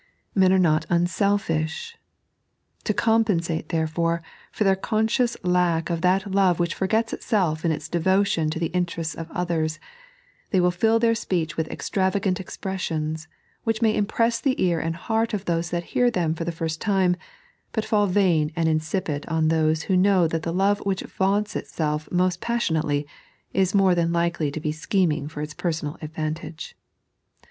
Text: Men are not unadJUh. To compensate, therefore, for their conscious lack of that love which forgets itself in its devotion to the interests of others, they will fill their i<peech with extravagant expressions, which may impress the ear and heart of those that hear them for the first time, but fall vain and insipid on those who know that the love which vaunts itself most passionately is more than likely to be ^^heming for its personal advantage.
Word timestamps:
Men 0.33 0.51
are 0.51 0.57
not 0.57 0.87
unadJUh. 0.89 1.93
To 2.85 2.91
compensate, 2.95 3.69
therefore, 3.69 4.23
for 4.51 4.63
their 4.63 4.75
conscious 4.75 5.37
lack 5.43 5.91
of 5.91 6.01
that 6.01 6.31
love 6.31 6.59
which 6.59 6.73
forgets 6.73 7.13
itself 7.13 7.63
in 7.63 7.71
its 7.71 7.87
devotion 7.87 8.49
to 8.49 8.57
the 8.57 8.73
interests 8.73 9.13
of 9.13 9.29
others, 9.29 9.79
they 10.49 10.59
will 10.59 10.71
fill 10.71 10.97
their 10.97 11.11
i<peech 11.13 11.55
with 11.55 11.67
extravagant 11.69 12.39
expressions, 12.39 13.27
which 13.63 13.83
may 13.83 13.95
impress 13.95 14.41
the 14.41 14.59
ear 14.59 14.79
and 14.79 14.95
heart 14.95 15.35
of 15.35 15.45
those 15.45 15.69
that 15.69 15.83
hear 15.93 16.09
them 16.09 16.33
for 16.33 16.45
the 16.45 16.51
first 16.51 16.81
time, 16.81 17.15
but 17.71 17.85
fall 17.85 18.07
vain 18.07 18.51
and 18.55 18.67
insipid 18.67 19.23
on 19.27 19.49
those 19.49 19.83
who 19.83 19.95
know 19.95 20.27
that 20.27 20.41
the 20.41 20.51
love 20.51 20.79
which 20.79 21.01
vaunts 21.03 21.55
itself 21.55 22.11
most 22.11 22.41
passionately 22.41 23.05
is 23.53 23.75
more 23.75 23.93
than 23.93 24.11
likely 24.11 24.49
to 24.49 24.59
be 24.59 24.73
^^heming 24.73 25.29
for 25.29 25.43
its 25.43 25.53
personal 25.53 25.95
advantage. 26.01 26.75